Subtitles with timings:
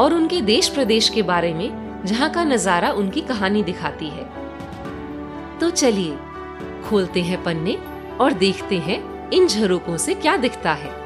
[0.00, 4.24] और उनके देश प्रदेश के बारे में जहाँ का नज़ारा उनकी कहानी दिखाती है।
[5.58, 6.16] तो चलिए,
[6.84, 7.76] खोलते हैं पन्ने
[8.20, 8.98] और देखते हैं
[9.30, 10.98] इन झरोकों से क्या दिखता है।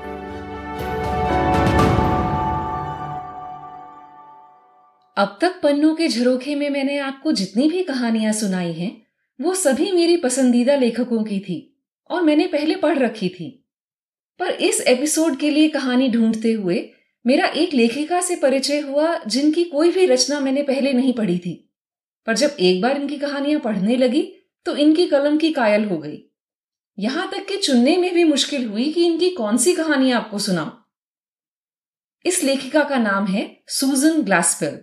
[5.17, 9.07] अब तक पन्नों के झरोखे में मैंने आपको जितनी भी कहानियाँ सुनाई हैं,
[9.41, 11.59] वो सभी मेरी पसंदीदा लेखकों की थी
[12.11, 13.49] और मैंने पहले पढ़ रखी थी।
[14.41, 16.77] पर इस एपिसोड के लिए कहानी ढूंढते हुए
[17.27, 21.71] मेरा एक लेखिका से परिचय हुआ, जिनकी कोई भी रचना मैंने पहले नहीं पढ़ी थी।
[22.27, 24.23] पर जब एक बार इनकी कहानियाँ पढ़ने लगी
[24.67, 26.19] तो इनकी कलम की कायल हो गई।
[26.99, 30.71] यहाँ तक कि चुनने में भी मुश्किल हुई कि इनकी कौन सी कहानियाँ आपको सुनाऊं।
[32.25, 34.79] इस लेखिका का नाम है सूजन ग्लासपेल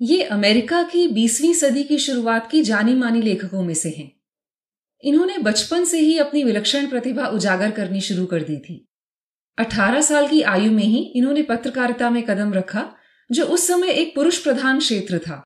[0.00, 4.10] ये अमेरिका की बीसवीं सदी की शुरुआत की जानी मानी लेखकों में से हैं।
[5.04, 8.91] इन्होंने बचपन से ही अपनी विलक्षण प्रतिभा उजागर करनी शुरू कर दी थी।
[9.58, 12.94] 18 साल की आयु में ही इन्होंने पत्रकारिता में कदम रखा,
[13.32, 15.42] जो उस समय एक पुरुष प्रधान क्षेत्र था,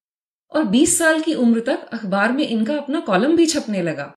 [0.53, 4.15] और 20 साल की उम्र तक अखबार में इनका अपना कॉलम भी छपने लगा।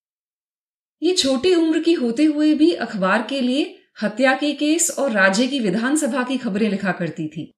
[1.03, 5.47] ये छोटी उम्र की होते हुए भी अखबार के लिए हत्या के केस और राज्य
[5.47, 7.51] की विधानसभा की खबरें लिखा करती थी।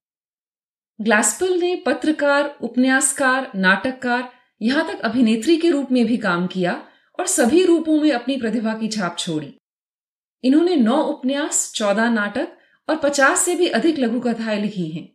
[1.01, 6.87] ग्लासपल ने पत्रकार, उपन्यासकार, नाटककार, यहाँ तक अभिनेत्री के रूप में भी काम किया
[7.19, 9.53] और सभी रूपों में अपनी प्रतिभा की छाप छोड़ी।
[10.43, 12.47] इन्होंने नौ उपन्यास, चौदह नाटक
[12.89, 15.09] और पचास से भी अधिक लघु कथाएँ लिखी हैं।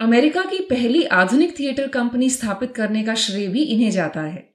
[0.00, 4.54] अमेरिका की पहली आधुनिक थिएटर कंपनी स्थापित करने का श्रेय भी इन्हें जाता है।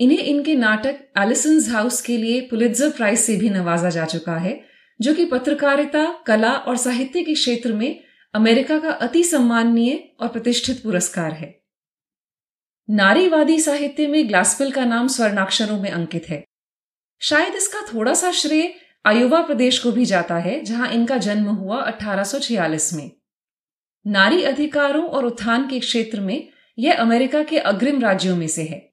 [0.00, 4.64] इन्हें इनके नाटक एलिसन हाउस के लिए पुलित्जर प्राइज से भी नवाजा जा चुका है,
[5.00, 8.04] जो कि पत्रकारिता, कला और साहित्य के क्षेत्र में
[8.34, 11.62] अमेरिका का अति सम्माननीय और प्रतिष्ठित पुरस्कार है।
[12.90, 16.44] नारीवादी साहित्य में ग्लासपिल का नाम स्वर्णाक्षरों में अंकित है।
[17.22, 18.74] शायद इसका थोड़ा सा श्रेय
[19.06, 23.10] आयोवा प्रदेश को भी जाता है, जहाँ इनका जन्म हुआ 1846 में।
[24.06, 28.92] नारी अधिकारों और उत्थान के क्षेत्र में यह अमेरिका के अग्रिम राज्यों में से है।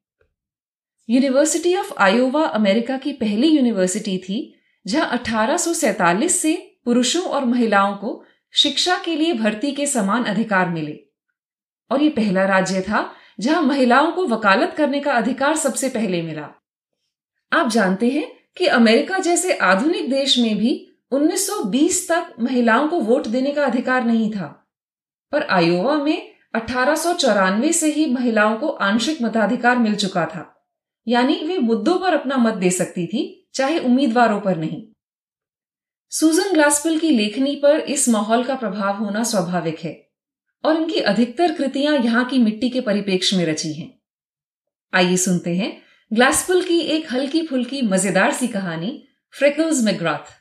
[1.09, 4.55] यूनिवर्सिटी ऑफ़ आयोवा अमेरिका की पहली यूनिवर्सिटी थी,
[4.87, 5.57] जहाँ अठारह
[6.27, 10.99] से पुरुषों और महिलाओं को शिक्षा के लिए भर्ती के समान अधिकार मिले।
[11.91, 16.49] और यह पहला राज्य था, जहाँ महिलाओं को वकालत करने का अधिकार सबसे पहले मिला।
[17.51, 23.27] आप जानते हैं कि अमेरिका जैसे आधुनिक देश में भी 1920 तक महिलाओं को वोट
[23.27, 24.67] देने का अधिकार नहीं था।
[25.31, 26.95] पर आयोवा में अठारह
[27.71, 30.65] से ही महिलाओं को आंशिक मताधिकार मिल चुका था।
[31.07, 34.83] यानी वे मुद्दों पर अपना मत दे सकती थी, चाहे उम्मीदवारों पर नहीं।
[36.09, 40.09] सूजन ग्लासपिल की लेखनी पर इस माहौल का प्रभाव होना स्वाभाविक है,
[40.65, 43.99] और इनकी अधिकतर कृतियाँ यहाँ की मिट्टी के परिपेक्ष में रची हैं।
[44.93, 48.91] आइए सुनते हैं ग्लासपुल की एक हल्की फुल्की मज़ेदार सी कहानी
[49.33, 50.31] फ्रिकल्स मैग्राथ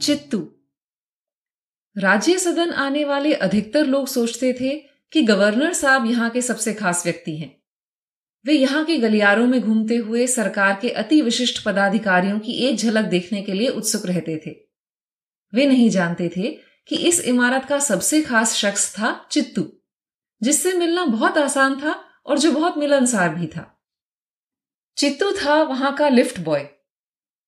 [0.00, 0.38] चित्तू।
[1.96, 4.74] राज्य सदन आने वाले अधिकतर लोग सोचते थे
[5.12, 7.50] कि गवर्नर साहब यहाँ के सबसे खास व्यक्ति हैं।
[8.44, 13.04] वे यहाँ के गलियारों में घूमते हुए सरकार के अति विशिष्ट पदाधिकारियों की एक झलक
[13.06, 14.54] देखने के लिए उत्सुक रहते थे।
[15.52, 16.50] वे नहीं जानते थे
[16.88, 19.68] कि इस इमारत का सबसे खास शख्स था चित्तू।
[20.42, 21.92] जिससे मिलना बहुत आसान था
[22.26, 23.72] और जो बहुत मिलनसार भी था।
[24.96, 26.68] चित्तू था वहाँ का लिफ्ट बॉय।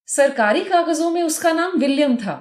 [0.08, 2.34] सरकारी कागजों में उसका नाम विलियम था,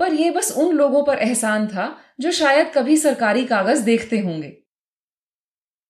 [0.00, 4.56] पर यह बस उन लोगों पर एहसान था जो शायद कभी सरकारी कागज़ देखते होंगे।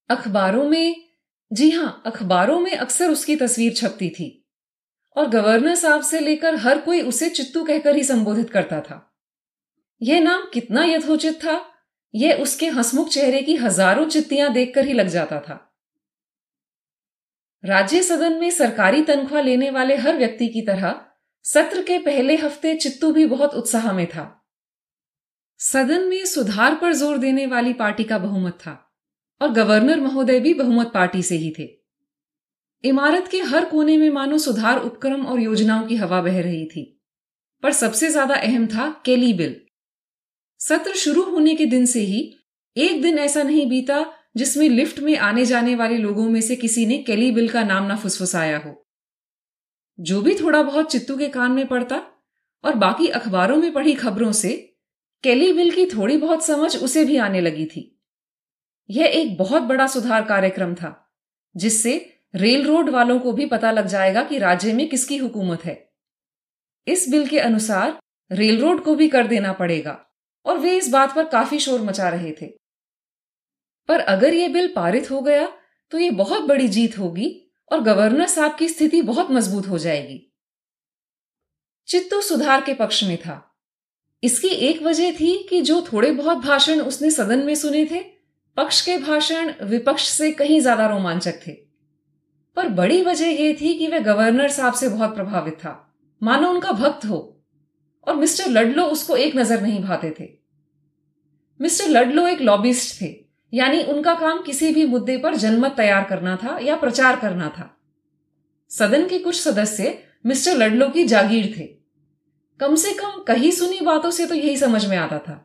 [0.09, 1.09] अखबारों में,
[1.51, 4.49] जी हाँ, अखबारों में अक्सर उसकी तस्वीर छपती थी,
[5.17, 9.17] और गवर्नर साहब से लेकर हर कोई उसे चित्तू कहकर ही संबोधित करता था।
[10.01, 11.55] यह नाम कितना यथोचित था
[12.13, 15.63] यह उसके हसमुख चेहरे की हज़ारों चित्तियाँ देखकर ही लग जाता था।
[17.63, 20.99] राज्य सदन में सरकारी तनख्वाह लेने वाले हर व्यक्ति की तरह
[21.45, 24.33] सत्र के पहले हफ़्ते चित्तू भी बहुत उत्साह में था।
[25.59, 28.73] सदन में सुधार पर ज़ोर देने वाली पार्टी का बहुमत था
[29.41, 31.67] और गवर्नर महोदय भी बहुमत पार्टी से ही थे।
[32.83, 36.83] इमारत के हर कोने में मानो सुधार उपक्रम और योजनाओं की हवा बह रही थी,
[37.63, 39.55] पर सबसे ज़्यादा अहम था केली बिल।
[40.59, 42.35] सत्र शुरू होने के दिन से ही
[42.77, 46.85] एक दिन ऐसा नहीं बीता जिसमें लिफ्ट में आने जाने वाले लोगों में से किसी
[46.85, 48.87] ने केली बिल का नाम ना फुसफुसाया हो।
[49.99, 52.01] जो भी थोड़ा बहुत चित्तू के कान में पड़ता
[52.63, 54.73] और बाकी अखबारों में पढ़ी खबरों से
[55.23, 58.01] केली बिल की थोड़ी बहुत समझ उसे भी आने लगी थी।
[58.89, 61.13] यह एक बहुत बड़ा सुधार कार्यक्रम था,
[61.57, 65.91] जिससे रेल रोड वालों को भी पता लग जाएगा कि राज्य में किसकी हुकूमत है।
[66.87, 67.99] इस बिल के अनुसार
[68.31, 70.03] रेल रोड को भी कर देना पड़ेगा।
[70.47, 72.47] और वे इस बात पर काफ़ी शोर मचा रहे थे।
[73.89, 75.47] पर अगर यह बिल पारित हो गया
[75.91, 77.29] तो यह बहुत बड़ी जीत होगी
[77.71, 80.23] और गवर्नर साहब की स्थिति बहुत मज़बूत हो जाएगी।
[81.87, 83.43] चित्तू सुधार के पक्ष में था।
[84.23, 88.01] इसकी एक वजह थी कि जो थोड़े बहुत भाषण उसने सदन में सुने थे,
[88.57, 91.51] पक्ष के भाषण विपक्ष से कहीं ज़्यादा रोमांचक थे।
[92.57, 95.73] पर बड़ी वजह यह थी कि वह गवर्नर साहब से बहुत प्रभावित था।
[96.21, 97.36] मानो उनका भक्त हो।
[98.07, 100.29] और मिस्टर लडलो उसको एक नज़र नहीं भाते थे।
[101.59, 103.15] मिस्टर लडलो एक लॉबिस्ट थे,
[103.53, 107.73] यानी उनका काम किसी भी मुद्दे पर जनमत तैयार करना था या प्रचार करना था।
[108.71, 111.65] सदन के कुछ सदस्य मिस्टर लडलो की जागीर थे।
[112.59, 115.43] कम से कम कही सुनी बातों से तो यही समझ में आता था।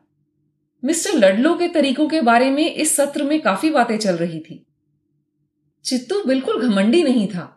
[0.83, 4.65] मिस्टर लडलो के तरीकों के बारे में इस सत्र में काफ़ी बातें चल रही थी।
[5.85, 7.49] चित्तू बिल्कुल घमंडी नहीं था।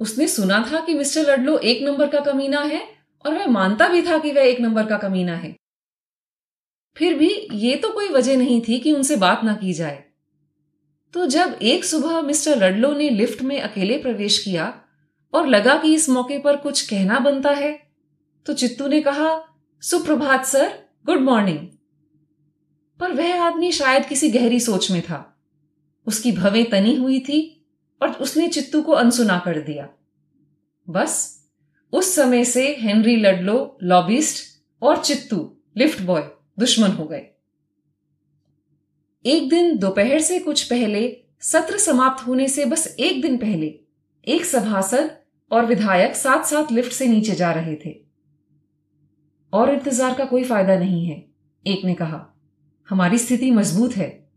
[0.00, 2.82] उसने सुना था कि मिस्टर लडलो एक नंबर का कमीना है
[3.24, 5.54] और वह मानता भी था कि वह एक नंबर का कमीना है।
[6.96, 10.04] फिर भी ये तो कोई वजह नहीं थी कि उनसे बात ना की जाए।
[11.14, 14.84] तो जब एक सुबह मिस्टर लडलो ने लिफ्ट में अकेले प्रवेश किया
[15.34, 17.72] और लगा कि इस मौके पर कुछ कहना बनता है
[18.46, 19.44] तो चित्तू ने कहा,
[19.82, 21.66] सुप्रभात सर, गुड मॉर्निंग।
[23.00, 25.28] पर वह आदमी शायद किसी गहरी सोच में था।
[26.06, 27.66] उसकी भवें तनी हुई थी
[28.02, 29.88] और उसने चित्तू को अनसुना कर दिया।
[30.88, 31.41] बस
[31.92, 36.22] उस समय से हेनरी लडलो, लॉबिस्ट और चित्तू, लिफ्ट बॉय,
[36.58, 37.26] दुश्मन हो गए।
[39.26, 43.80] एक दिन दोपहर से कुछ पहले, सत्र समाप्त होने से बस एक दिन पहले,
[44.28, 45.18] एक सभासद
[45.50, 47.94] और विधायक साथ साथ लिफ्ट से नीचे जा रहे थे।
[49.52, 51.26] और इंतज़ार का कोई फ़ायदा नहीं है,
[51.66, 52.38] एक ने कहा।
[52.88, 54.28] हमारी स्थिति मज़बूत है।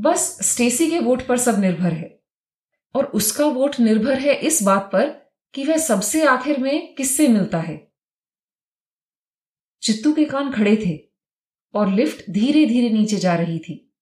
[0.00, 2.20] बस स्टेसी के वोट पर सब निर्भर है।
[2.94, 5.21] और उसका वोट निर्भर है इस बात पर
[5.54, 7.92] कि वह सबसे आखिर में किससे मिलता है?
[9.82, 10.98] चित्तू के कान खड़े थे
[11.74, 13.94] और लिफ्ट धीरे धीरे नीचे जा रही थी।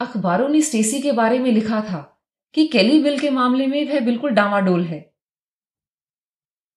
[0.00, 4.00] अखबारों ने स्टेसी के बारे में लिखा था कि केली बिल के मामले में वह
[4.00, 5.14] बिल्कुल डावाडोल है।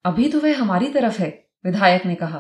[0.06, 2.40] अभी तो वह हमारी तरफ़ है, विधायक ने कहा,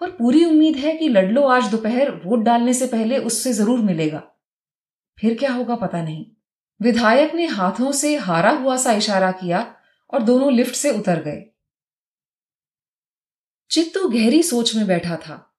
[0.00, 4.22] पर पूरी उम्मीद है कि लडलो आज दोपहर वोट डालने से पहले उससे ज़रूर मिलेगा।
[5.18, 6.26] फिर क्या होगा पता नहीं।
[6.80, 9.78] विधायक ने हाथों से हारा हुआ सा इशारा किया
[10.12, 11.54] और दोनों लिफ्ट से उतर गए।
[13.70, 15.58] चित्तू गहरी सोच में बैठा था।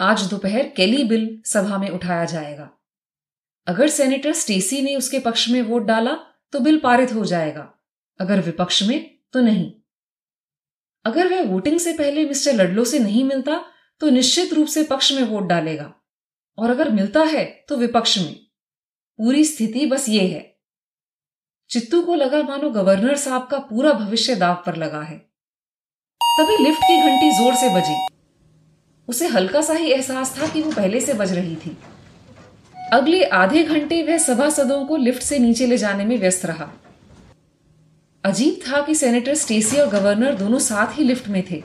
[0.00, 2.70] आज दोपहर केली बिल सभा में उठाया जाएगा।
[3.66, 6.14] अगर सेनेटर स्टेसी ने उसके पक्ष में वोट डाला
[6.52, 7.74] तो बिल पारित हो जाएगा।
[8.20, 9.72] अगर विपक्ष में तो नहीं।
[11.04, 13.64] अगर वह वोटिंग से पहले मिस्टर लडलो से नहीं मिलता
[14.00, 15.94] तो निश्चित रूप से पक्ष में वोट डालेगा।
[16.58, 18.34] और अगर मिलता है तो विपक्ष में।
[19.18, 20.57] पूरी स्थिति बस ये है।
[21.70, 25.16] चित्तू को लगा मानो गवर्नर साहब का पूरा भविष्य दाव पर लगा है।
[26.20, 27.96] तभी लिफ्ट की घंटी ज़ोर से बजी।
[29.08, 31.76] उसे हल्का सा ही एहसास था कि वो पहले से बज रही थी।
[32.92, 36.70] अगले आधे घंटे वह सभासदों को लिफ्ट से नीचे ले जाने में व्यस्त रहा।
[38.24, 41.62] अजीब था कि सेनेटर स्टेसी और गवर्नर दोनों साथ ही लिफ्ट में थे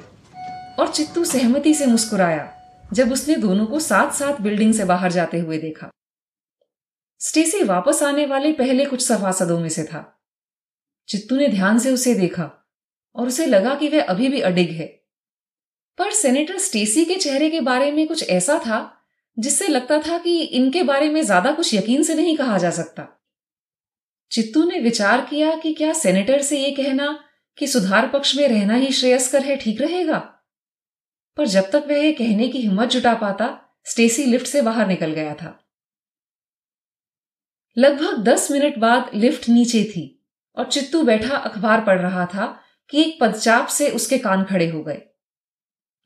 [0.80, 2.48] और चित्तू सहमति से मुस्कुराया,
[2.94, 5.90] जब उसने दोनों को साथ साथ बिल्डिंग से बाहर जाते हुए देखा।
[7.24, 10.24] स्टेसी वापस आने वाले पहले कुछ सभासदों में से था।
[11.08, 12.74] चित्तू ने ध्यान से उसे देखा
[13.16, 14.88] और उसे लगा कि वह अभी भी अडिग है।
[15.98, 19.06] पर सेनेटर स्टेसी के चेहरे के बारे में कुछ ऐसा था,
[19.40, 23.22] जिससे लगता था कि इनके बारे में ज़्यादा कुछ यकीन से नहीं कहा जा सकता।
[24.32, 27.24] चित्तू ने विचार किया कि क्या सेनेटर से यह कहना
[27.58, 30.18] कि सुधार पक्ष में रहना ही श्रेयस्कर है, ठीक रहेगा?
[31.38, 35.34] पर जब तक वह कहने की हिम्मत जुटा पाता, स्टेसी लिफ्ट से बाहर निकल गया
[35.34, 35.63] था।
[37.78, 40.26] लगभग दस मिनट बाद लिफ्ट नीचे थी
[40.58, 44.84] और चित्तू बैठा अखबार पढ़ रहा था कि एक पदचाप से उसके कान खड़े हो
[44.84, 45.02] गए।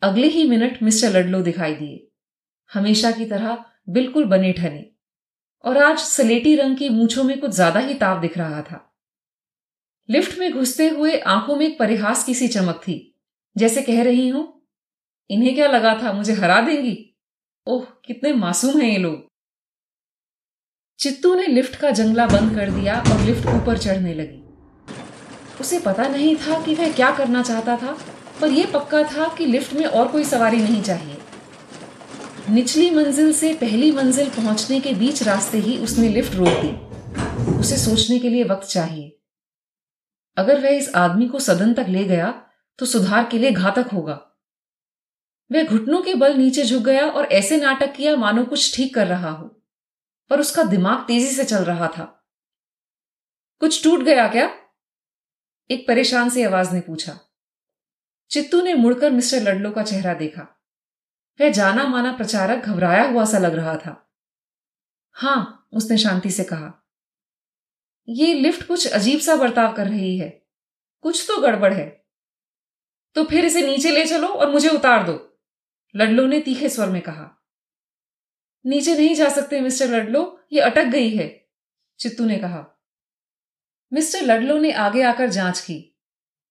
[0.02, 2.12] अगले ही मिनट मिस्टर लडलो दिखाई दिए।
[2.72, 4.92] हमेशा की तरह बिल्कुल बने ठने।
[5.64, 8.96] और आज सलेटी रंग की मूछों में कुछ ज़्यादा ही ताव दिख रहा था।
[10.10, 13.16] लिफ्ट में घुसते हुए आँखों में एक परिहास की सी चमक थी।
[13.58, 14.62] जैसे कह रही हूँ,
[15.30, 17.16] इन्हें क्या लगा था मुझे हरा देंगी?
[17.68, 19.27] ओह, कितने मासूम हैं ये लोग।
[21.00, 24.44] चित्तू ने लिफ्ट का जंगला बंद कर दिया और लिफ्ट ऊपर चढ़ने लगी।
[25.60, 27.98] उसे पता नहीं था कि वह क्या करना चाहता था,
[28.42, 31.18] पर यह पक्का था कि लिफ्ट में और कोई सवारी नहीं चाहिए।
[32.50, 37.78] निचली मंजिल से पहली मंजिल पहुँचने के बीच रास्ते ही उसने लिफ्ट रोक दी। उसे
[37.78, 39.14] सोचने के लिए वक्त चाहिए।
[40.38, 42.34] अगर वह इस आदमी को सदन तक ले गया
[42.80, 44.20] तो सुधार के लिए घातक होगा।
[45.52, 49.08] वह घुटनों के बल नीचे झुक गया और ऐसे नाटक किया मानो कुछ ठीक कर
[49.08, 49.54] रहा हो।
[50.30, 52.28] पर उसका दिमाग तेज़ी से चल रहा था।
[53.60, 54.60] कुछ टूट गया क्या?
[55.72, 57.20] एक परेशान सी आवाज़ ने पूछा।
[58.32, 60.64] चित्तू ने मुड़कर मिस्टर लडलो का चेहरा देखा।
[61.42, 64.14] वह जाना माना प्रचारक घबराया हुआ सा लग रहा था।
[65.12, 66.88] हाँ, उसने शांति से कहा।
[68.10, 70.46] ये लिफ्ट कुछ अजीब सा बर्ताव कर रही है।
[71.02, 72.06] कुछ तो गड़बड़ है।
[73.16, 75.40] तो फिर इसे नीचे ले चलो और मुझे उतार दो।
[75.96, 77.37] लडलो ने तीखे स्वर में कहा।
[78.66, 81.50] नीचे नहीं जा सकते, मिस्टर लडलो। ये अटक गई है,
[82.00, 82.84] चित्तू ने कहा।
[83.94, 86.00] मिस्टर लडलो ने आगे आकर जाँच की,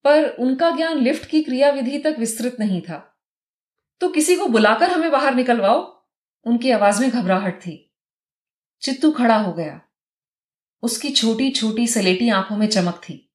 [0.04, 3.20] पर उनका ज्ञान लिफ्ट की क्रियाविधि तक विस्तृत नहीं था।
[4.00, 6.06] तो किसी को बुलाकर हमें बाहर निकलवाओ?
[6.44, 7.96] उनकी आवाज़ में घबराहट थी।
[8.82, 9.80] चित्तू खड़ा हो गया।
[10.82, 13.34] उसकी छोटी छोटी, सलेटी आँखों में चमक थी,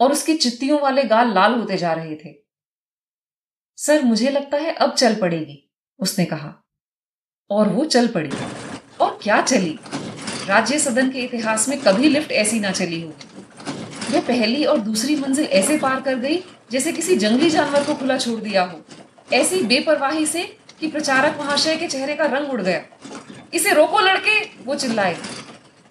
[0.00, 2.34] और उसकी चित्तियों वाले गाल लाल होते जा रहे थे।
[3.76, 6.69] सर, मुझे लगता है अब चल पड़ेगी, उसने कहा।
[7.50, 8.30] और वो चल पड़ी।
[9.00, 9.78] और क्या चली?
[10.46, 13.26] राज्य सदन के इतिहास में कभी लिफ्ट ऐसी ना चली होगी
[14.12, 18.16] वह पहली और दूसरी मंजिल ऐसे पार कर गई, जैसे किसी जंगली जानवर को खुला
[18.18, 18.80] छोड़ दिया हो।
[19.32, 22.82] ऐसी बेपरवाही से कि प्रचारक महाशय के चेहरे का रंग उड़ गया।
[23.54, 25.16] इसे रोको लड़के, वो चिल्लाए।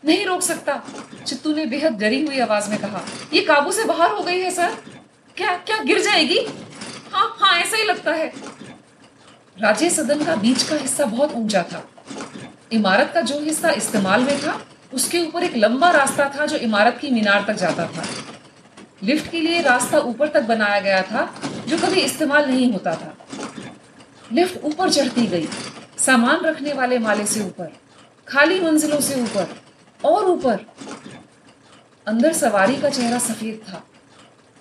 [0.06, 0.82] नहीं रोक सकता।
[1.28, 3.02] चित्तू ने बेहद डरी हुई आवाज़ में कहा,
[3.34, 4.76] ये काबू से बाहर हो गई है, सर।
[5.38, 6.40] क्या क्या गिर जाएगी?
[7.12, 8.34] हाँ हाँ ऐसा ही लगता है।
[9.62, 11.90] राज्य सदन का बीच का हिस्सा बहुत ऊँचा था।
[12.72, 14.62] इमारत का जो हिस्सा इस्तेमाल में था,
[14.94, 18.04] उसके ऊपर एक लंबा रास्ता था जो इमारत की मीनार तक जाता था।
[19.04, 21.34] लिफ्ट के लिए रास्ता ऊपर तक बनाया गया था,
[21.68, 23.18] जो कभी इस्तेमाल नहीं होता था।
[24.32, 25.48] लिफ्ट ऊपर चढ़ती गई,
[25.98, 27.72] सामान रखने वाले माले से ऊपर,
[28.28, 29.56] खाली मंजिलों से ऊपर,
[30.06, 30.66] और ऊपर।
[32.08, 33.84] अंदर सवारी का चेहरा सफ़ेद था,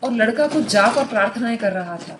[0.02, 2.18] और लड़का कुछ जाप और प्रार्थनाएँ कर रहा था।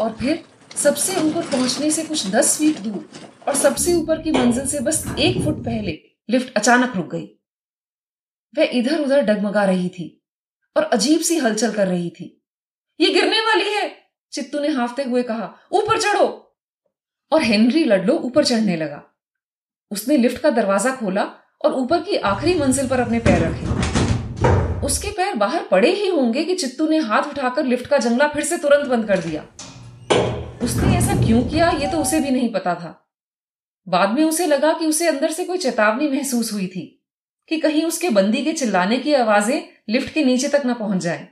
[0.00, 0.44] और फिर
[0.82, 3.08] सबसे ऊपर पहुँचने से कुछ दस फीट दूर
[3.48, 5.92] और सबसे ऊपर की मंजिल से बस एक फुट पहले
[6.28, 7.26] लिफ्ट अचानक रुक गई।
[8.54, 10.06] वह इधर उधर डगमगा रही थी
[10.76, 12.42] और अजीब सी हलचल कर रही थी।
[13.00, 13.90] ये गिरने वाली है!
[14.32, 16.26] चित्तू ने हाफते हुए कहा। ऊपर चढ़ो!
[17.32, 19.02] और हेनरी लडलो ऊपर चढ़ने लगा।
[19.90, 21.24] उसने लिफ्ट का दरवाज़ा खोला
[21.64, 26.44] और ऊपर की आखिरी मंजिल पर अपने पैर रखे। उसके पैर बाहर पड़े ही होंगे
[26.44, 29.44] कि चित्तू ने हाथ उठाकर लिफ्ट का जंगला फिर से तुरंत बंद कर दिया।
[30.62, 31.70] उसने ऐसा क्यों किया?
[31.70, 33.08] ये तो उसे भी नहीं पता था।
[33.88, 37.04] बाद में उसे लगा कि उसे अंदर से कोई चेतावनी महसूस हुई थी,
[37.48, 41.28] कि कहीं उसके बंदी के चिल्लाने की आवाज़ें लिफ्ट के नीचे तक न पहुँच जाए।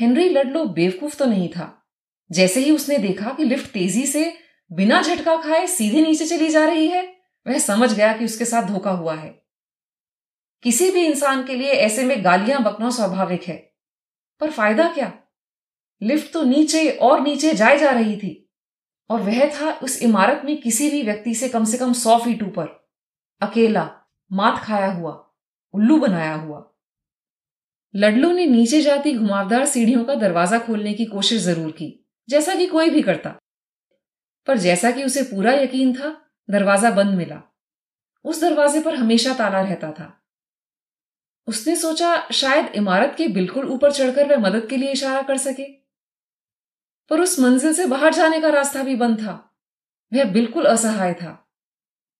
[0.00, 1.88] हेनरी लडलो बेवकूफ़ तो नहीं था।
[2.30, 4.38] जैसे ही उसने देखा कि लिफ्ट तेज़ी से
[4.72, 7.02] बिना झटका खाए सीधे नीचे चली जा रही है,
[7.46, 9.42] वह समझ गया कि उसके साथ धोखा हुआ है।
[10.62, 13.56] किसी भी इंसान के लिए ऐसे में गालियाँ बकना स्वाभाविक है।
[14.40, 15.12] पर फ़ायदा क्या?
[16.02, 18.38] लिफ्ट तो नीचे और नीचे जाए जा रही थी।
[19.10, 22.42] और वह था उस इमारत में किसी भी व्यक्ति से कम से कम सौ फीट
[22.42, 22.68] ऊपर।
[23.40, 23.90] अकेला,
[24.30, 25.12] मात खाया हुआ,
[25.74, 26.62] उल्लू बनाया हुआ।
[27.94, 32.66] लडलो ने नीचे जाती घुमावदार सीढ़ियों का दरवाज़ा खोलने की कोशिश ज़रूर की, जैसा कि
[32.66, 33.34] कोई भी करता।
[34.46, 36.16] पर जैसा कि उसे पूरा यकीन था,
[36.48, 37.40] दरवाज़ा बंद मिला।
[38.24, 40.12] उस दरवाजे पर हमेशा ताला रहता था।
[41.48, 45.81] उसने सोचा, शायद इमारत के बिल्कुल ऊपर चढ़कर वह मदद के लिए इशारा कर सके।
[47.10, 49.32] पर उस मंजिल से बाहर जाने का रास्ता भी बंद था।
[50.12, 51.38] वह बिल्कुल असहाय था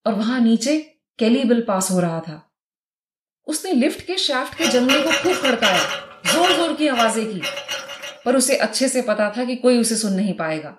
[0.07, 0.79] और वहाँ नीचे
[1.19, 2.41] कैली बिल पास हो रहा था।
[3.47, 5.83] उसने लिफ्ट के शाफ्ट के जंगले को खूब खड़काया
[6.27, 7.41] ज़ोर ज़ोर की आवाज़ें की,
[8.25, 10.77] पर उसे अच्छे से पता था कि कोई उसे सुन नहीं पाएगा।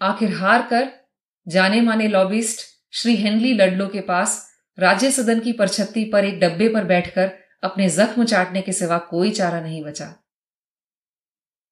[0.00, 0.90] आखिर हार कर
[1.46, 4.42] जाने माने लॉबिस्ट श्री हेनली लडलो के पास
[4.78, 7.30] राज्य सदन की परछत्ती पर एक डब्बे पर बैठकर
[7.62, 10.14] अपने जख्म चाटने के सिवा कोई चारा नहीं बचा।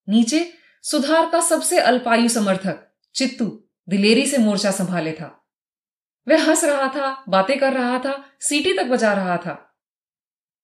[0.09, 0.41] नीचे
[0.85, 3.45] सुधार का सबसे अल्पायु समर्थक, चित्तू,
[3.89, 5.45] दिलेरी से मोर्चा संभाले था।
[6.29, 9.79] वह हंस रहा था, बातें कर रहा था, सीटी तक बजा रहा था।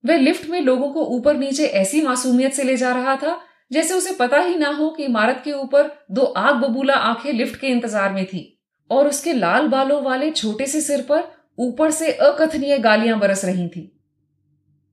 [0.05, 3.41] वह लिफ्ट में लोगों को ऊपर नीचे ऐसी मासूमियत से ले जा रहा था,
[3.73, 7.61] जैसे उसे पता ही ना हो कि इमारत के ऊपर दो आग बबूला आँखें लिफ्ट
[7.61, 8.61] के इंतज़ार में थी,
[8.91, 11.25] और उसके लाल बालों वाले छोटे से सिर पर
[11.59, 14.01] ऊपर से अकथनीय गालियाँ बरस रही थी।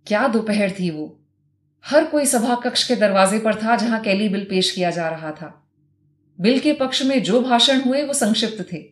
[0.08, 1.25] क्या दोपहर थी वो?
[1.86, 5.32] हर कोई सभा कक्ष के दरवाजे पर था जहाँ कैली बिल पेश किया जा रहा
[5.32, 5.52] था।
[6.40, 8.84] बिल के पक्ष में जो भाषण हुए वो संक्षिप्त थे।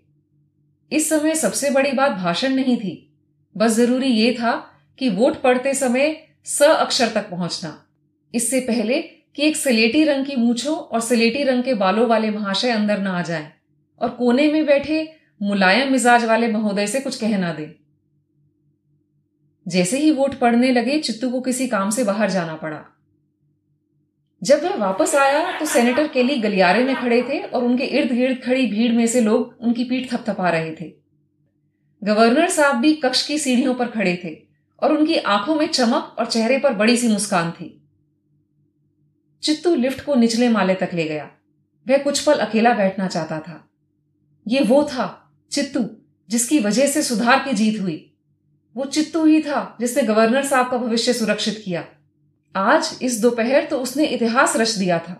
[0.91, 3.13] इस समय सबसे बड़ी बात भाषण नहीं थी।
[3.55, 4.51] बस ज़रूरी ये था
[4.99, 7.77] कि वोट पढ़ते समय स अक्षर तक पहुँचना।
[8.33, 12.69] इससे पहले कि एक सलेटी रंग की मूछों और सलेटी रंग के बालों वाले महाशय
[12.69, 13.51] अंदर न आ जाएँ
[14.01, 15.07] और कोने में बैठे
[15.41, 17.75] मुलायम मिजाज वाले महोदय से कुछ कहना दे।
[19.67, 22.81] जैसे ही वोट पड़ने लगे, चित्तू को किसी काम से बाहर जाना पड़ा।
[24.43, 28.43] जब वह वापस आया तो सेनेटर केली गलियारे में खड़े थे और उनके इर्द गिर्द
[28.43, 30.93] खड़ी भीड़ में से लोग उनकी पीठ थपथपा रहे थे।
[32.03, 34.43] गवर्नर साहब भी कक्ष की सीढ़ियों पर खड़े थे
[34.79, 37.87] और उनकी आँखों में चमक और चेहरे पर बड़ी सी मुस्कान थी।
[39.43, 41.31] चित्तू लिफ्ट को निचले माले तक ले गया।
[41.87, 43.69] वह कुछ पल अकेला बैठना चाहता था।
[44.47, 45.89] ये वो था, चित्तू,
[46.29, 48.12] जिसकी वजह से सुधार की जीत हुई।
[48.75, 51.85] वो चित्तू ही था जिसने गवर्नर साहब का भविष्य सुरक्षित किया।
[52.55, 55.13] आज इस दोपहर तो उसने इतिहास रच दिया था।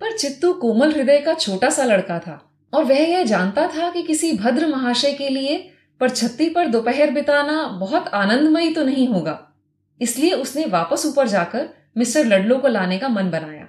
[0.00, 4.02] पर चित्तू कोमल हृदय का छोटा सा लड़का था और वह यह जानता था कि
[4.02, 9.52] किसी भद्र महाशय के लिए पर छत्ती पर दोपहर बिताना बहुत आनंदमयी तो नहीं होगा।
[10.00, 13.68] इसलिए उसने वापस ऊपर जाकर मिस्टर लडलो को लाने का मन बनाया।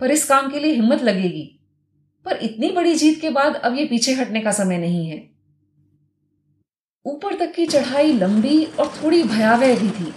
[0.00, 1.60] पर इस काम के लिए हिम्मत लगेगी।
[2.24, 5.33] पर इतनी बड़ी जीत के बाद अब ये पीछे हटने का समय नहीं है।
[7.06, 10.14] ऊपर तक की चढ़ाई लंबी और थोड़ी भयावह भी थी।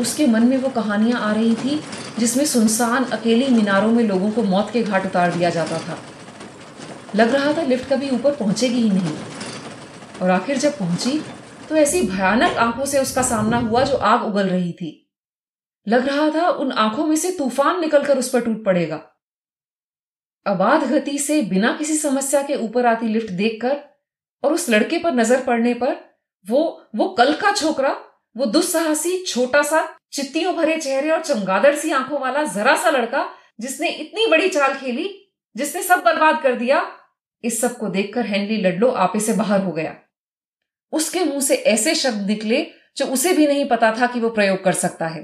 [0.00, 1.80] उसके मन में वो कहानियाँ आ रही थी,
[2.18, 5.98] जिसमें सुनसान अकेली मीनारों में लोगों को मौत के घाट उतार दिया जाता था।
[7.16, 9.16] लग रहा था लिफ्ट कभी ऊपर पहुंचेगी ही नहीं।
[10.22, 11.20] और आखिर जब पहुँची
[11.68, 15.10] तो ऐसी भयानक आँखों से उसका सामना हुआ जो आग उगल रही थी।
[15.86, 19.02] लग रहा था उन आँखों में से तूफ़ान निकलकर उस पर टूट पड़ेगा।
[20.46, 23.76] अबाध गति से बिना किसी समस्या के ऊपर आती लिफ्ट देखकर
[24.44, 25.96] और उस लड़के पर नज़र पड़ने पर
[26.46, 27.90] वो वो कल का छोकरा,
[28.36, 33.28] वो दुस्साहसी छोटा सा चित्तियों भरे चेहरे और चमगादड़ सी आँखों वाला जरा सा लड़का
[33.60, 36.98] जिसने इतनी बड़ी चाल खेली, जिसने सब बर्बाद कर दिया,
[37.44, 39.96] इस सबको देखकर हेनरी लडलो आपे से बाहर हो गया।
[40.92, 44.64] उसके मुँह से ऐसे शब्द निकले जो उसे भी नहीं पता था कि वो प्रयोग
[44.64, 45.22] कर सकता है।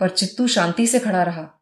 [0.00, 1.60] पर चित्तू शांति से खड़ा रहा।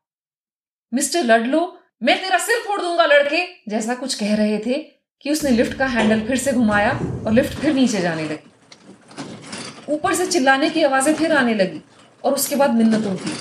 [0.94, 5.50] मिस्टर लडलो, मैं तेरा सिर फोड़ दूँगा, लड़के, जैसा कुछ कह रहे थे कि उसने
[5.50, 6.90] लिफ्ट का हैंडल फिर से घुमाया
[7.26, 11.80] और लिफ्ट फिर नीचे जाने लगी। ऊपर से चिल्लाने की आवाज़ें फिर आने लगी
[12.24, 13.32] और उसके बाद मिन्नतों की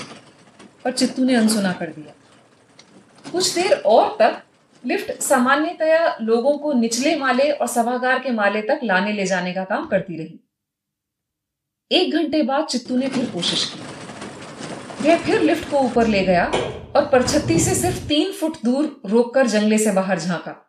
[0.84, 2.13] पर चित्तू ने अनसुना कर दिया।
[3.31, 4.41] कुछ देर और तक
[4.83, 9.63] लिफ्ट सामान्यतया लोगों को निचले माले और सभागार के माले तक लाने ले जाने का
[9.63, 10.40] काम करती रही।
[11.92, 16.46] एक घंटे बाद चित्तू ने फिर कोशिश की। वह फिर लिफ्ट को ऊपर ले गया
[16.96, 20.63] और परछत्ती से सिर्फ़ तीन फुट दूर रोककर जंगले से बाहर झांका।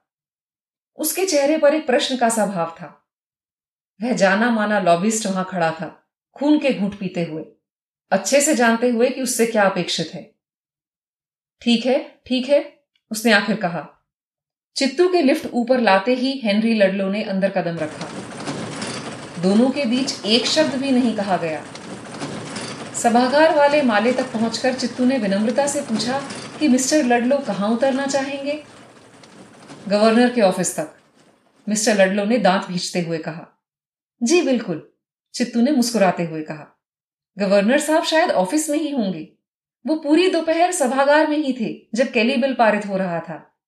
[0.99, 2.95] उसके चेहरे पर एक प्रश्न का सा भाव था।
[4.01, 5.87] वह जाना माना लॉबिस्ट वहाँ खड़ा था,
[6.37, 7.45] खून के घूट पीते हुए।
[8.13, 10.23] अच्छे से जानते हुए कि उससे क्या अपेक्षित है।
[11.63, 12.63] ठीक है ठीक है,
[13.11, 13.87] उसने आखिर कहा।
[14.77, 18.09] चित्तू के लिफ्ट ऊपर लाते ही हेनरी लडलो ने अंदर कदम रखा।
[19.43, 21.65] दोनों के बीच एक शब्द भी नहीं कहा गया।
[22.95, 26.21] सभागार वाले माले तक पहुंचकर चित्तू ने विनम्रता से पूछा
[26.61, 28.63] कि मिस्टर लडलो कहाँ उतरना चाहेंगे?
[29.88, 30.94] गवर्नर के ऑफ़िस तक।
[31.68, 33.64] मिस्टर लडलो ने दांत भींचते हुए कहा।
[34.22, 34.92] जी, बिल्कुल।
[35.35, 36.85] चित्तू ने मुस्कुराते हुए कहा।
[37.38, 39.33] गवर्नर साहब शायद ऑफ़िस में ही होंगे।
[39.87, 43.61] वो पूरी दोपहर सभागार में ही थे, जब कैली बिल पारित हो रहा था।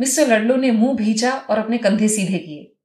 [0.00, 2.76] मिस्टर लडलो ने मुँह भींचा और अपने कंधे सीधे किए।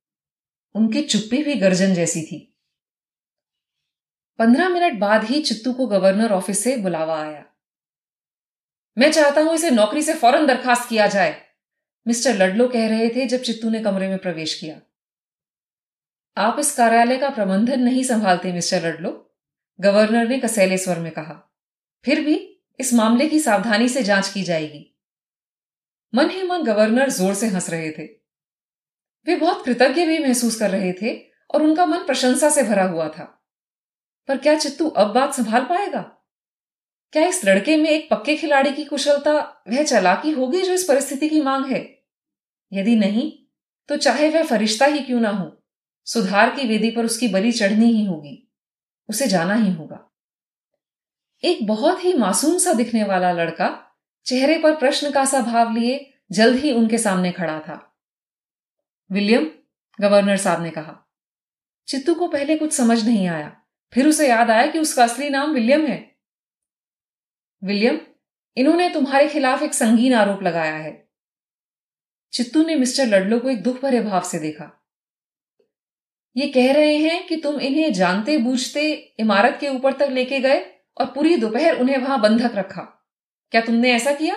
[0.75, 2.57] उनकी चुप्पी भी गर्जन जैसी थी।
[4.39, 7.45] पंद्रह मिनट बाद ही चित्तू को गवर्नर ऑफ़िस से बुलावा आया।
[8.97, 11.44] मैं चाहता हूँ इसे नौकरी से फ़ौरन दरखास्त किया जाए।
[12.07, 14.81] मिस्टर लडलो कह रहे थे जब चित्तू ने कमरे में प्रवेश किया।
[16.37, 19.35] आप इस कार्यालय का प्रबंधन नहीं संभालते, मिस्टर लडलो?
[19.81, 21.55] गवर्नर ने कसैले स्वर में कहा।
[22.05, 24.99] फिर भी इस मामले की सावधानी से जाँच की जाएगी।
[26.15, 28.05] मन ही मन गवर्नर ज़ोर से हंस रहे थे।
[29.27, 31.19] वे बहुत कृतज्ञ भी महसूस कर रहे थे
[31.53, 33.45] और उनका मन प्रशंसा से भरा हुआ था।
[34.27, 36.01] पर क्या चित्तू अब बात संभाल पाएगा?
[37.11, 41.29] क्या इस लड़के में एक पक्के खिलाड़ी की कुशलता, वह चलाकी होगी जो इस परिस्थिति
[41.29, 41.94] की मांग है?
[42.71, 43.31] यदि नहीं
[43.89, 45.63] तो चाहे वह फरिश्ता ही क्यों ना हो,
[46.07, 48.51] सुधार की वेदी पर उसकी बलि चढ़नी ही होगी,
[49.09, 49.99] उसे जाना ही होगा।
[51.43, 53.69] एक बहुत ही मासूम सा दिखने वाला लड़का
[54.25, 57.97] चेहरे पर प्रश्न का सा भाव लिए जल्द ही उनके सामने खड़ा था।
[59.11, 59.49] विलियम,
[60.01, 60.97] गवर्नर साहब ने कहा,
[61.87, 63.55] चित्तू को पहले कुछ समझ नहीं आया,
[63.93, 66.15] फिर उसे याद आया कि उसका असली नाम विलियम है।
[67.63, 67.99] विलियम,
[68.57, 71.04] इन्होंने तुम्हारे खिलाफ एक संगीन आरोप लगाया है।
[72.35, 74.87] चित्तू ने मिस्टर लडलो को एक दुख भरे भाव से देखा।
[76.37, 80.59] ये कह रहे हैं कि तुम इन्हें जानते बूझते इमारत के ऊपर तक लेके गए
[80.97, 82.81] और पूरी दोपहर उन्हें वहाँ बंधक रखा।
[83.51, 84.35] क्या तुमने ऐसा किया?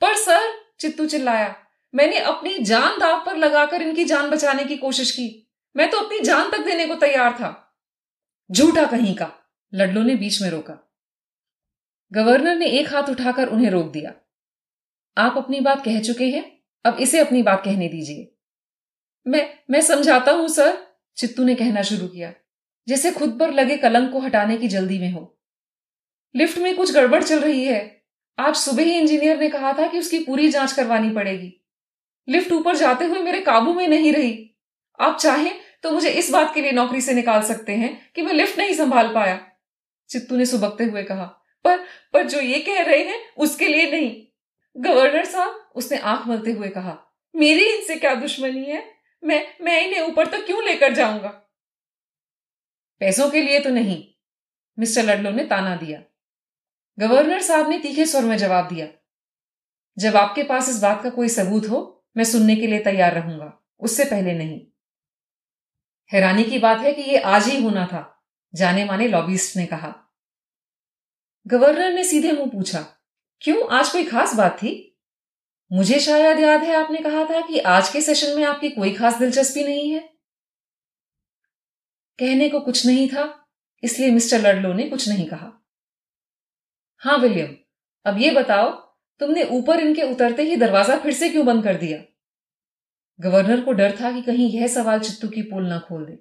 [0.00, 5.10] पर सर, चित्तू चिल्लाया, मैंने अपनी जान दाव पर लगाकर इनकी जान बचाने की कोशिश
[5.10, 7.78] की। मैं तो अपनी जान तक देने को तैयार था।
[8.52, 9.32] झूठा कहीं का
[9.74, 10.92] लड्डू ने बीच में रोका।
[12.12, 14.14] गवर्नर ने एक हाथ उठाकर उन्हें रोक दिया।
[15.16, 16.44] आप अपनी बात कह चुके हैं,
[16.84, 18.28] अब इसे अपनी बात कहने दीजिए।
[19.26, 20.78] मैं मैं समझाता हूँ, सर,
[21.16, 22.32] चित्तू ने कहना शुरू किया,
[22.88, 25.28] जैसे खुद पर लगे कलंक को हटाने की जल्दी में हो।
[26.34, 27.80] लिफ्ट में कुछ गड़बड़ चल रही है।
[28.38, 31.52] आज सुबह ही इंजीनियर ने कहा था कि उसकी पूरी जाँच करवानी पड़ेगी।
[32.28, 34.48] लिफ्ट ऊपर जाते हुए मेरे काबू में नहीं रही।
[34.98, 38.32] आप चाहें तो मुझे इस बात के लिए नौकरी से निकाल सकते हैं कि मैं
[38.32, 39.40] लिफ्ट नहीं संभाल पाया।
[40.10, 41.24] चित्तू ने सुबकते हुए कहा,
[41.64, 41.78] पर
[42.14, 44.10] पर जो ये कह रहे हैं, उसके लिए नहीं।
[44.76, 46.98] गवर्नर साहब, उसने आँख मलते हुए कहा,
[47.34, 48.84] मेरी इनसे क्या दुश्मनी है?
[49.22, 51.28] मैं मैं इन्हें ऊपर तक क्यों लेकर जाऊँगा?
[53.00, 54.04] पैसों के लिए तो नहीं,
[54.78, 56.02] मिस्टर लडलो ने ताना दिया।
[56.98, 58.86] गवर्नर साहब ने तीखे स्वर में जवाब दिया,
[59.96, 63.52] जब आपके पास इस बात का कोई सबूत हो, मैं सुनने के लिए तैयार रहूँगा,
[63.80, 64.60] उससे पहले नहीं।
[66.10, 68.02] हैरानी की बात है कि यह आज ही होना था
[68.54, 69.94] जाने माने लॉबिस्ट ने कहा।
[71.46, 72.86] गवर्नर ने सीधे मुँह पूछा
[73.42, 73.68] क्यों?
[73.68, 74.98] आज कोई खास बात थी?
[75.70, 79.18] मुझे शायद याद है आपने कहा था कि आज के सेशन में आपकी कोई खास
[79.18, 80.00] दिलचस्पी नहीं है।
[82.18, 83.48] कहने को कुछ नहीं था,
[83.82, 85.50] इसलिए मिस्टर लडलो ने कुछ नहीं कहा।
[86.96, 87.56] हाँ, विलियम,
[88.06, 88.70] अब ये बताओ,
[89.20, 91.98] तुमने ऊपर इनके उतरते ही दरवाज़ा फिर से क्यों बंद कर दिया?
[93.20, 96.18] गवर्नर को डर था कि कहीं यह सवाल चित्तू की पोल ना खोल दे।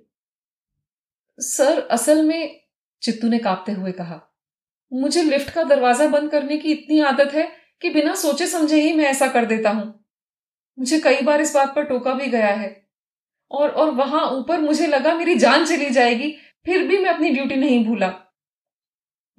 [1.40, 2.62] सर, असल में
[3.02, 4.31] चित्तू ने कांपते हुए कहा
[4.94, 7.52] मुझे लिफ्ट का दरवाज़ा बंद करने की इतनी आदत है
[7.82, 10.06] कि बिना सोचे समझे ही मैं ऐसा कर देता हूँ।
[10.80, 12.90] मुझे कई बार इस बात पर टोका भी गया है।
[13.52, 17.56] और और वहाँ ऊपर मुझे लगा मेरी जान चली जाएगी, फिर भी मैं अपनी ड्यूटी
[17.56, 18.14] नहीं भूला।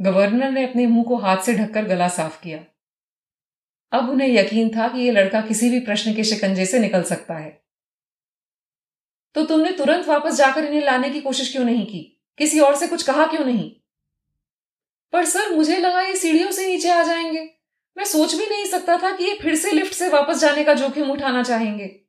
[0.01, 2.65] गवर्नर ने अपने मुँह को हाथ से ढककर गला साफ़ किया।
[3.93, 7.35] अब उन्हें यकीन था कि यह लड़का किसी भी प्रश्न के शिकंजे से निकल सकता
[7.35, 7.62] है।
[9.35, 12.23] तो तुमने तुरंत वापस जाकर इन्हें लाने की कोशिश क्यों नहीं की?
[12.38, 13.82] किसी और से कुछ कहा क्यों नहीं?
[15.12, 17.59] पर सर, मुझे लगा ये सीढ़ियों से नीचे आ जाएँगे।
[17.96, 20.75] मैं सोच भी नहीं सकता था कि ये फिर से लिफ्ट से वापस जाने का
[20.75, 22.01] जोखिम उठाना चाहेंगे।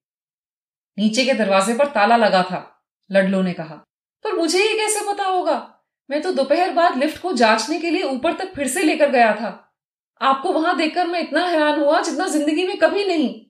[0.99, 3.75] नीचे के दरवाजे पर ताला लगा था, लडलो ने कहा।
[4.23, 5.83] पर मुझे ये कैसे पता होगा?
[6.09, 9.35] मैं तो दोपहर बाद लिफ्ट को जांचने के लिए ऊपर तक फिर से लेकर गया
[9.35, 9.75] था।
[10.21, 13.45] आपको वहाँ देखकर मैं इतना हैरान हुआ जितना ज़िंदगी में कभी नहीं।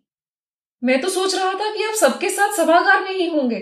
[0.84, 3.60] मैं तो सोच रहा था कि आप सबके साथ सभागार में ही होंगे।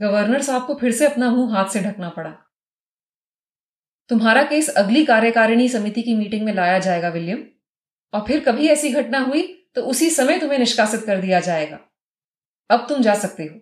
[0.00, 2.45] गवर्नर साहब को फिर से अपना मुँह हाथ से ढकना पड़ा।
[4.08, 7.44] तुम्हारा केस अगली कार्यकारिणी समिति की मीटिंग में लाया जाएगा, विलियम।
[8.14, 9.42] और फिर कभी ऐसी घटना हुई
[9.74, 11.78] तो उसी समय तुम्हें निष्कासित कर दिया जाएगा।
[12.70, 13.60] अब तुम जा सकते हो।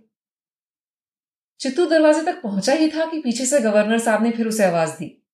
[1.60, 4.90] चित्तू दरवाजे तक पहुँचा ही था कि पीछे से गवर्नर साहब ने फिर उसे आवाज़
[4.90, 5.28] दी।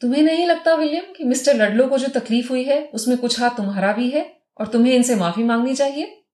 [0.00, 3.50] तुम्हें नहीं लगता, विलियम, कि मिस्टर लडलो को जो तकलीफ़ हुई है, उसमें कुछ हाथ
[3.50, 6.24] तुम्हारा भी है और तुम्हें इनसे माफ़ी मांगनी चाहिए?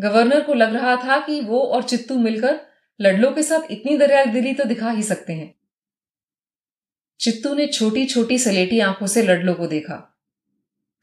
[0.00, 2.60] गवर्नर को लग रहा था कि वो और चित्तू मिलकर
[3.00, 5.57] लडलो के साथ इतनी दरिया दिली तो दिखा ही सकते हैं।
[7.20, 10.18] चित्तू ने छोटी छोटी सलेटी आँखों से लडलो को देखा।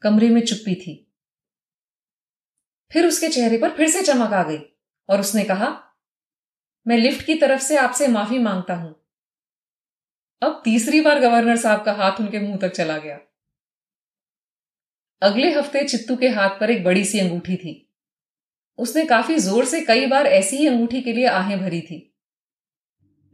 [0.02, 1.12] कमरे में चुप्पी थी।
[2.92, 4.58] फिर उसके चेहरे पर फिर से चमक आ गई
[5.08, 5.94] और उसने कहा,
[6.86, 9.02] मैं लिफ्ट की तरफ़ से आपसे माफ़ी माँगता हूँ।
[10.42, 13.20] अब तीसरी बार गवर्नर साहब का हाथ उनके मुँह तक चला गया।
[15.22, 17.90] अगले हफ़्ते चित्तू के हाथ पर एक बड़ी सी अंगूठी थी।
[18.78, 22.16] उसने काफ़ी ज़ोर से कई बार ऐसी ही अंगूठी के लिए आहें भरी थी।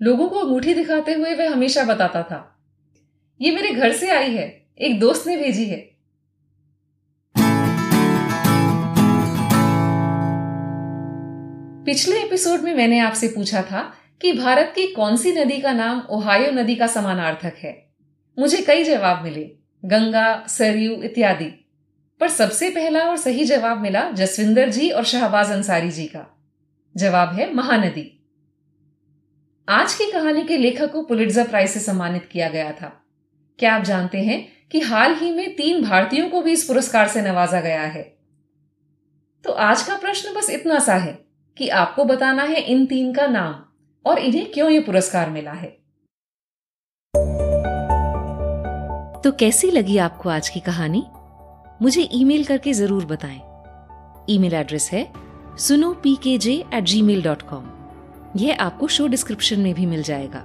[0.02, 2.51] लोगों को अंगूठी दिखाते हुए वह हमेशा बताता था।
[3.42, 5.96] ये मेरे घर से आई है। एक दोस्त ने भेजी है।
[11.84, 16.02] पिछले एपिसोड में मैंने आपसे पूछा था कि भारत की कौन सी नदी का नाम
[16.10, 17.92] ओहायो नदी का समानार्थक है।
[18.38, 19.50] मुझे कई जवाब मिले,
[19.84, 21.68] गंगा, सरयू इत्यादि।
[22.20, 26.40] पर सबसे पहला और सही जवाब मिला जसविंदर जी और शहबाज अंसारी जी का।
[26.96, 28.26] जवाब है महानदी।
[29.68, 32.98] आज की कहानी के लेखक को पुलिट्जर प्राइज से सम्मानित किया गया था।
[33.58, 37.22] क्या आप जानते हैं कि हाल ही में तीन भारतीयों को भी इस पुरस्कार से
[37.22, 38.02] नवाजा गया है?
[39.44, 41.12] तो आज का प्रश्न बस इतना सा है
[41.56, 43.54] कि आपको बताना है इन तीन का नाम
[44.04, 45.68] और इन्हें क्यों ये पुरस्कार मिला है।
[49.24, 51.04] तो कैसी लगी आपको आज की कहानी?
[51.82, 53.40] मुझे ईमेल करके ज़रूर बताएँ।
[54.30, 55.06] ईमेल एड्रेस है
[55.58, 57.70] सुनो P K J at Gmail dot com
[58.36, 60.44] यह आपको शो डिस्क्रिप्शन में भी मिल जाएगा।